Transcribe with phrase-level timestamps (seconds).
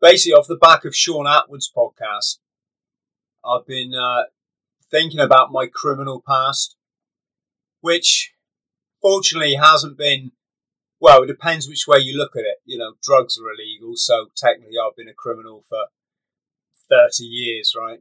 [0.00, 2.38] basically, off the back of Shaun Attwood's podcast,
[3.44, 4.24] I've been uh,
[4.90, 6.76] thinking about my criminal past,
[7.80, 8.32] which
[9.00, 10.32] fortunately hasn't been.
[11.02, 12.58] Well, it depends which way you look at it.
[12.66, 15.86] You know, drugs are illegal, so technically I've been a criminal for
[16.90, 18.00] 30 years, right?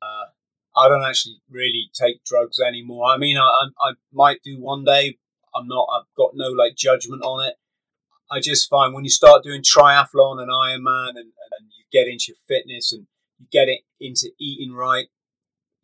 [0.00, 0.30] Uh,
[0.74, 3.06] I don't actually really take drugs anymore.
[3.06, 5.18] I mean, I, I, I might do one day.
[5.54, 5.86] I'm not.
[5.92, 7.56] I've got no like judgment on it.
[8.30, 12.34] I just find when you start doing triathlon and Ironman and, and you get into
[12.46, 13.06] fitness and
[13.38, 15.08] you get it into eating right,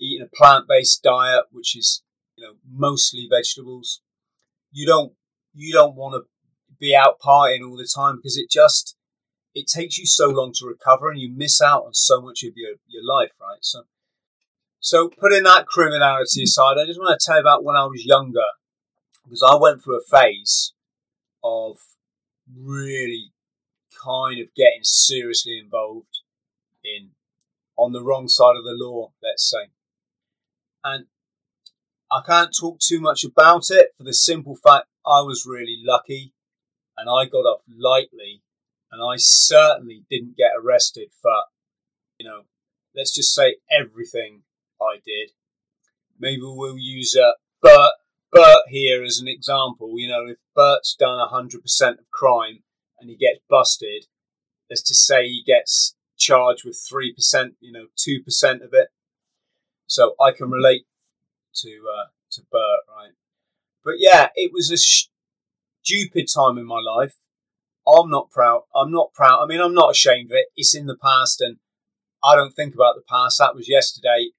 [0.01, 2.03] eating a plant-based diet, which is
[2.37, 4.01] you know mostly vegetables.
[4.71, 5.13] You don't
[5.55, 6.29] you don't want to
[6.79, 8.97] be out partying all the time because it just
[9.55, 12.53] it takes you so long to recover and you miss out on so much of
[12.55, 13.59] your, your life, right?
[13.63, 13.85] So
[14.79, 18.05] so putting that criminality aside, I just want to tell you about when I was
[18.05, 18.45] younger
[19.25, 20.75] because I went through a phase
[21.43, 21.79] of
[22.55, 23.33] really
[24.03, 26.21] kind of getting seriously involved
[26.85, 27.11] in
[27.77, 29.71] on the wrong side of the law, let's say.
[30.85, 31.07] And
[32.11, 36.33] I can't talk too much about it for the simple fact I was really lucky
[36.97, 38.43] and I got off lightly
[38.93, 41.35] and I certainly didn't get arrested for,
[42.19, 42.43] you know,
[42.95, 44.43] let's just say everything
[44.81, 45.33] I did.
[46.19, 47.93] Maybe we'll use uh, Bert
[48.33, 49.95] Bert here as an example.
[49.97, 51.55] You know, if Bert's done 100%
[51.91, 52.63] of crime
[53.01, 54.07] and he gets busted,
[54.71, 58.89] as to say he gets charged with 3%, you know, 2% of it.
[59.87, 60.87] So I can relate
[61.57, 63.13] to uh, to Bert, right?
[63.85, 67.15] But yeah, it was a stupid time in my life.
[67.87, 68.63] I'm not proud.
[68.75, 69.43] I'm not proud.
[69.43, 70.47] I mean, I'm not ashamed of it.
[70.57, 71.59] It's in the past and
[72.25, 73.39] I don't think about the past.
[73.39, 74.31] That was yesterday.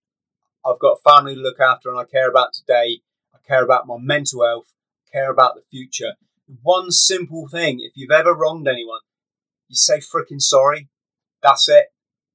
[0.66, 3.00] I've got a family to look after and I care about today
[3.48, 4.74] care about my mental health,
[5.12, 6.14] care about the future.
[6.62, 9.00] One simple thing, if you've ever wronged anyone,
[9.68, 10.90] you say freaking sorry.
[11.42, 11.88] That's it.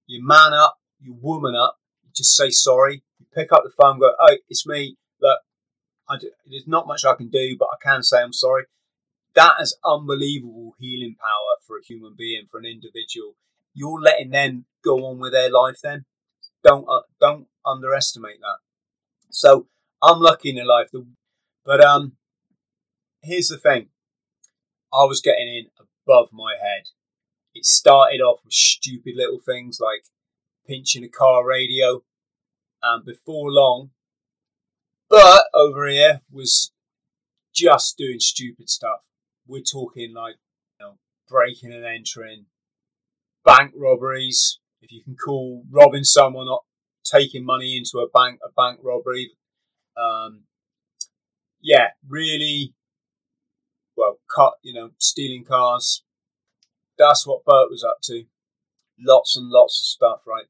[0.06, 3.02] You man up, you woman up, you just say sorry.
[3.18, 4.96] You pick up the phone go, oh, it's me.
[5.20, 5.38] Look,
[6.20, 8.64] do, there's not much I can do, but I can say I'm sorry.
[9.34, 13.34] That is unbelievable healing power for a human being, for an individual.
[13.74, 16.04] You're letting them go on with their life then.
[16.62, 18.58] Don't, uh, don't underestimate that.
[19.30, 19.66] So
[20.02, 20.90] I'm lucky in life.
[21.64, 22.16] But um,
[23.22, 23.88] here's the thing:
[24.92, 26.84] I was getting in above my head.
[27.54, 30.04] It started off with stupid little things like
[30.66, 32.02] pinching a car radio,
[32.82, 33.90] and before long,
[35.08, 36.72] but over here was
[37.54, 39.00] just doing stupid stuff.
[39.46, 40.36] We're talking like
[40.80, 40.98] you know,
[41.28, 42.46] breaking and entering,
[43.44, 44.58] bank robberies.
[44.80, 46.64] If you can call robbing someone not
[47.04, 49.32] taking money into a bank a bank robbery,
[49.96, 50.44] um,
[51.60, 52.74] yeah, really,
[53.96, 56.02] well, cut, you know, stealing cars.
[56.98, 58.24] That's what Bert was up to.
[58.98, 60.46] Lots and lots of stuff, right?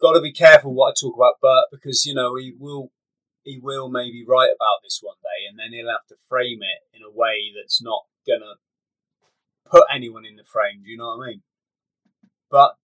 [0.00, 2.90] Got to be careful what I talk about Bert because you know he will
[3.42, 6.96] he will maybe write about this one day, and then he'll have to frame it
[6.96, 8.54] in a way that's not gonna
[9.70, 10.82] put anyone in the frame.
[10.84, 11.42] Do you know what I mean?
[12.50, 12.74] But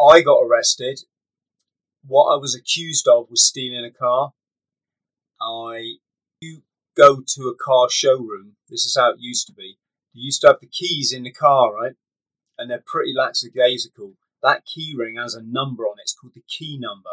[0.00, 1.00] I got arrested.
[2.06, 4.32] What I was accused of was stealing a car.
[5.44, 5.96] I
[6.40, 6.62] you
[6.96, 8.56] go to a car showroom.
[8.68, 9.78] This is how it used to be.
[10.12, 11.94] You used to have the keys in the car, right?
[12.56, 14.14] And they're pretty lackadaisical.
[14.42, 16.02] That key ring has a number on it.
[16.02, 17.10] It's called the key number.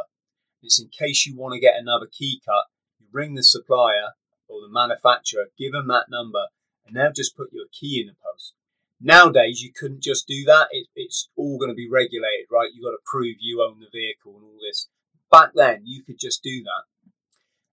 [0.62, 2.66] It's in case you want to get another key cut.
[3.00, 4.14] You ring the supplier
[4.48, 6.48] or the manufacturer, give them that number,
[6.86, 8.54] and they'll just put your key in the post.
[9.00, 10.68] Nowadays, you couldn't just do that.
[10.72, 12.70] It, it's all going to be regulated, right?
[12.72, 14.88] You've got to prove you own the vehicle and all this.
[15.32, 16.84] Back then, you could just do that.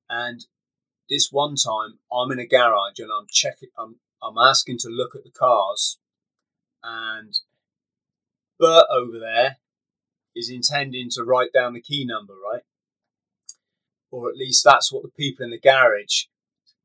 [0.09, 0.45] And
[1.09, 5.15] this one time, I'm in a garage and I'm checking, I'm, I'm asking to look
[5.15, 5.99] at the cars,
[6.83, 7.35] and
[8.59, 9.57] Bert over there
[10.35, 12.63] is intending to write down the key number, right?
[14.11, 16.25] Or at least that's what the people in the garage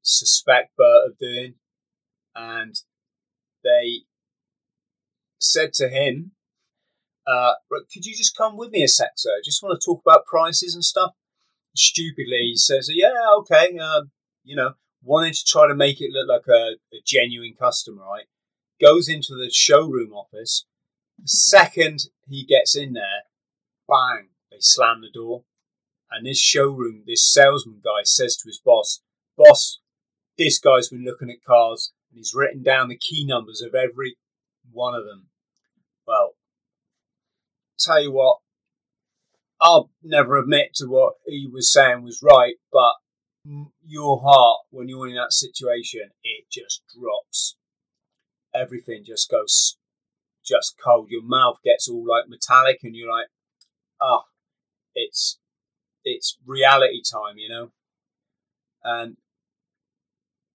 [0.02, 1.56] suspect Bert of doing.
[2.36, 2.76] And
[3.64, 4.02] they
[5.40, 6.32] said to him,
[7.26, 7.54] uh,
[7.94, 9.40] could you just come with me a sec, sir?
[9.44, 11.14] Just want to talk about prices and stuff
[11.76, 14.04] stupidly he says, "Yeah, okay," uh,
[14.44, 14.74] you know,
[15.04, 18.26] wanting to try to make it look like a, a genuine customer, right?
[18.82, 20.66] Goes into the showroom office.
[21.20, 23.24] The second he gets in there,
[23.88, 25.44] bang, they slam the door.
[26.12, 29.02] And this showroom, this salesman guy says to his boss,
[29.36, 29.80] Boss,
[30.38, 34.18] this guy's been looking at cars and he's written down the key numbers of every
[34.72, 35.28] one of them.
[36.08, 36.36] Well,
[37.80, 38.40] tell you what,
[39.64, 42.94] I'll never admit to what he was saying was right, but
[43.86, 47.56] your heart, when you're in that situation, it just drops.
[48.54, 49.78] Everything just goes
[50.46, 51.08] just cold.
[51.10, 53.28] Your mouth gets all like metallic, and you're like,
[54.02, 54.22] ah, oh,
[54.94, 55.40] it's
[56.04, 57.72] it's reality time, you know.
[58.84, 59.16] And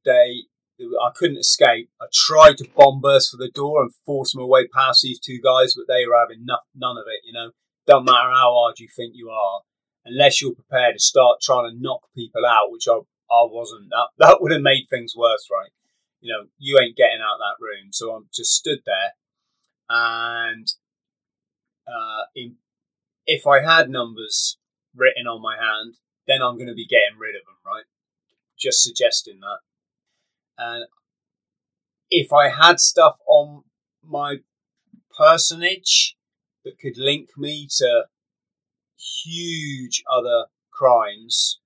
[0.05, 0.43] they,
[0.81, 1.89] I couldn't escape.
[2.01, 5.41] I tried to bomb burst for the door and force my way past these two
[5.43, 7.53] guys, but they were having no, none of it, you know.
[7.89, 9.63] Don't matter how hard you think you are,
[10.05, 13.89] unless you're prepared to start trying to knock people out, which I, I wasn't.
[13.89, 15.71] That, that would have made things worse, right?
[16.21, 17.89] You know, you ain't getting out that room.
[17.93, 19.13] So I'm just stood there,
[19.89, 20.69] and
[21.87, 22.57] uh, in,
[23.27, 24.59] if I had numbers
[24.95, 25.95] written on my hand,
[26.27, 27.85] then I'm going to be getting rid of them, right?
[28.59, 29.61] Just suggesting that.
[30.59, 30.85] And
[32.11, 33.63] if I had stuff on
[34.05, 34.39] my
[35.17, 36.18] personage
[36.69, 38.05] that could link me to
[39.25, 41.61] huge other crimes,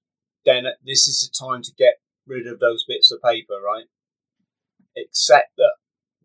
[0.44, 1.94] then this is the time to get
[2.24, 3.86] rid of those bits of paper, right?
[4.94, 5.72] Except that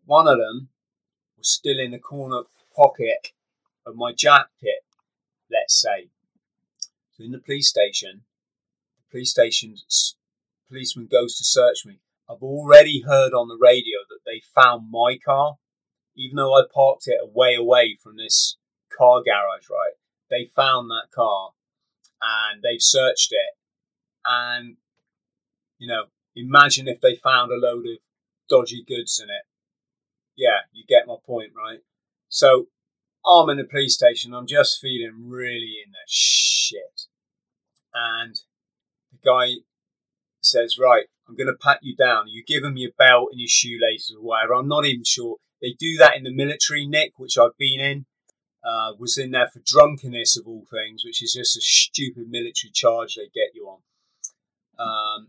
[0.04, 0.68] one of them
[1.36, 2.42] was still in the corner
[2.76, 3.32] pocket
[3.84, 4.84] of my jacket,
[5.50, 6.08] let's say.
[7.16, 8.22] So in the police station,
[8.98, 10.14] the police station's
[10.68, 11.98] policeman goes to search me.
[12.30, 15.56] I've already heard on the radio that they found my car,
[16.14, 18.57] even though I parked it away away from this
[18.98, 19.94] car garage, right?
[20.30, 21.50] They found that car
[22.20, 23.56] and they've searched it.
[24.26, 24.76] And,
[25.78, 26.04] you know,
[26.34, 27.98] imagine if they found a load of
[28.50, 29.42] dodgy goods in it.
[30.36, 31.80] Yeah, you get my point, right?
[32.28, 32.66] So
[33.26, 34.34] I'm in the police station.
[34.34, 37.06] I'm just feeling really in the shit.
[37.94, 38.34] And
[39.10, 39.54] the guy
[40.40, 42.28] says, Right, I'm going to pat you down.
[42.28, 44.54] You give them your belt and your shoelaces or whatever.
[44.54, 45.36] I'm not even sure.
[45.60, 48.06] They do that in the military, Nick, which I've been in.
[48.68, 52.70] Uh, was in there for drunkenness of all things, which is just a stupid military
[52.70, 53.80] charge they get you on.
[54.78, 55.28] Um,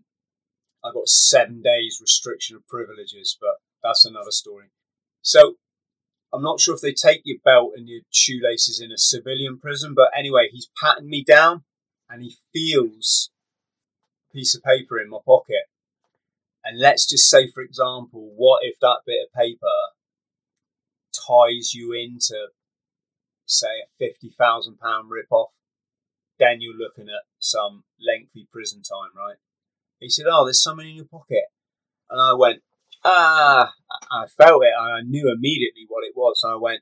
[0.83, 4.71] I got seven days restriction of privileges, but that's another story.
[5.21, 5.56] So
[6.33, 9.94] I'm not sure if they take your belt and your shoelaces in a civilian prison,
[9.95, 11.63] but anyway, he's patting me down
[12.09, 13.31] and he feels
[14.30, 15.63] a piece of paper in my pocket.
[16.63, 19.65] And let's just say, for example, what if that bit of paper
[21.13, 22.47] ties you into,
[23.50, 23.68] say,
[24.00, 24.78] a £50,000
[25.10, 25.50] rip-off?
[26.40, 29.38] Then you're looking at some lengthy prison time, right?
[30.00, 31.44] He said, Oh, there's something in your pocket.
[32.10, 32.62] And I went,
[33.04, 33.74] Ah,
[34.10, 34.74] I felt it.
[34.80, 36.40] I knew immediately what it was.
[36.40, 36.81] So I went,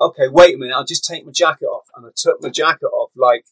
[0.00, 0.74] Okay, wait a minute.
[0.74, 1.86] I'll just take my jacket off.
[1.96, 3.46] And I took my jacket off like,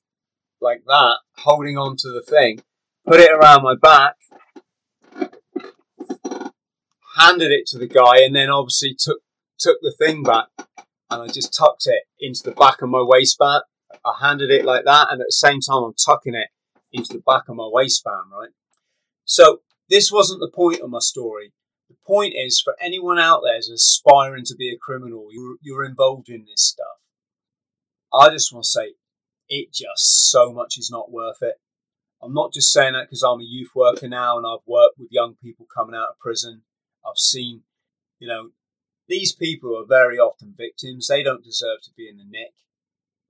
[0.60, 2.62] like that, holding on to the thing,
[3.04, 4.14] put it around my back,
[7.18, 9.18] handed it to the guy, and then obviously took
[9.58, 10.48] took the thing back,
[11.10, 13.62] and I just tucked it into the back of my waistband.
[14.04, 16.48] I handed it like that, and at the same time, I'm tucking it
[16.92, 18.50] into the back of my waistband, right?
[19.24, 21.52] So this wasn't the point of my story.
[21.88, 25.84] The point is for anyone out there who's aspiring to be a criminal, you're, you're
[25.84, 27.02] involved in this stuff.
[28.12, 28.94] I just want to say,
[29.48, 31.54] it just so much is not worth it.
[32.22, 35.12] I'm not just saying that because I'm a youth worker now and I've worked with
[35.12, 36.62] young people coming out of prison.
[37.06, 37.62] I've seen,
[38.18, 38.50] you know,
[39.08, 41.08] these people are very often victims.
[41.08, 42.54] They don't deserve to be in the nick.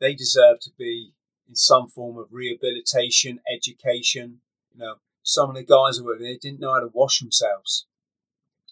[0.00, 1.12] They deserve to be
[1.48, 4.40] in some form of rehabilitation, education.
[4.72, 7.86] You know, some of the guys were they didn't know how to wash themselves.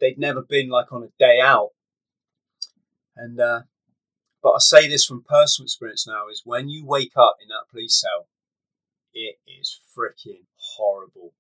[0.01, 1.71] They'd never been like on a day out.
[3.17, 3.63] And uh,
[4.43, 7.71] but I say this from personal experience now: is when you wake up in that
[7.71, 8.29] police cell,
[9.13, 11.33] it is freaking horrible.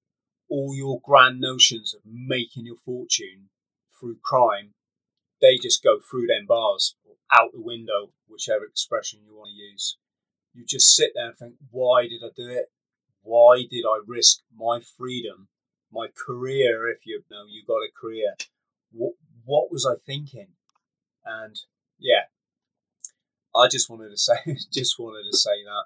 [0.49, 3.49] All your grand notions of making your fortune
[3.99, 4.75] through crime,
[5.45, 6.97] they just go through them bars
[7.31, 9.99] out the window, whichever expression you want to use.
[10.55, 12.71] You just sit there and think, why did I do it?
[13.23, 15.49] Why did I risk my freedom,
[15.93, 16.89] my career?
[16.89, 18.35] If you know you got a career,
[18.93, 19.13] what
[19.45, 20.49] what was I thinking?
[21.25, 21.57] And
[21.99, 22.25] yeah,
[23.55, 25.85] I just wanted to say, just wanted to say that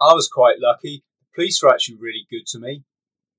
[0.00, 1.04] I was quite lucky.
[1.20, 2.82] The police were actually really good to me.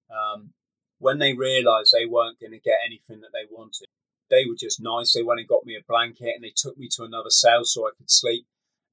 [0.09, 0.51] Um,
[0.99, 3.87] when they realised they weren't going to get anything that they wanted,
[4.29, 5.13] they were just nice.
[5.13, 7.87] They went and got me a blanket and they took me to another cell so
[7.87, 8.45] I could sleep.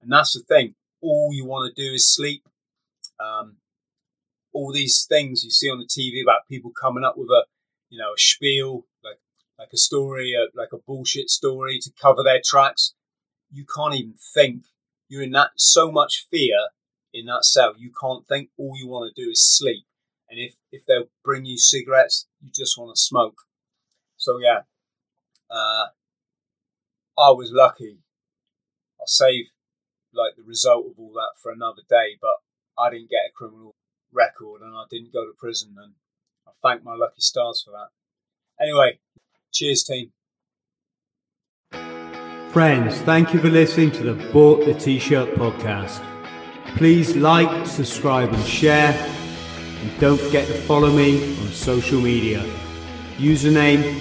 [0.02, 0.74] And that's the thing.
[1.02, 2.42] All you want to do is sleep.
[3.20, 3.56] Um,
[4.52, 7.44] all these things you see on the TV about people coming up with a,
[7.90, 9.18] you know, a spiel, like
[9.58, 12.94] like a story, a, like a bullshit story to cover their tracks.
[13.50, 14.64] You can't even think
[15.08, 16.68] you're in that so much fear
[17.12, 18.50] in that cell, you can't think.
[18.58, 19.84] All you want to do is sleep.
[20.28, 23.42] And if if they'll bring you cigarettes, you just want to smoke.
[24.16, 24.60] So yeah,
[25.50, 25.86] uh,
[27.18, 27.98] I was lucky.
[29.00, 29.46] I'll save
[30.12, 32.36] like the result of all that for another day, but
[32.78, 33.74] I didn't get a criminal
[34.12, 35.92] record and I didn't go to prison, and
[36.46, 37.88] I thank my lucky stars for that.
[38.62, 38.98] Anyway,
[39.52, 40.12] cheers, team.
[42.50, 46.02] Friends, thank you for listening to the Bought the T-Shirt podcast.
[46.76, 48.92] Please like, subscribe and share.
[49.80, 52.42] And don't forget to follow me on social media.
[53.16, 54.00] Username